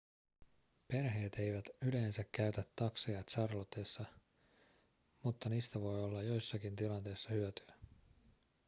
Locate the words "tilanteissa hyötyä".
6.75-7.73